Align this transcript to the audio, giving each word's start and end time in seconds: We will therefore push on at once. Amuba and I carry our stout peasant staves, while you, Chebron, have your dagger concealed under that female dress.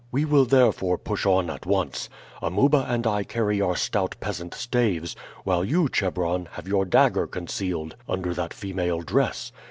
We 0.11 0.25
will 0.25 0.45
therefore 0.45 0.97
push 0.97 1.27
on 1.27 1.51
at 1.51 1.67
once. 1.67 2.09
Amuba 2.41 2.87
and 2.89 3.05
I 3.05 3.23
carry 3.23 3.61
our 3.61 3.75
stout 3.75 4.15
peasant 4.19 4.55
staves, 4.55 5.15
while 5.43 5.63
you, 5.63 5.89
Chebron, 5.89 6.47
have 6.53 6.67
your 6.67 6.85
dagger 6.85 7.27
concealed 7.27 7.95
under 8.09 8.33
that 8.33 8.51
female 8.51 9.01
dress. 9.01 9.51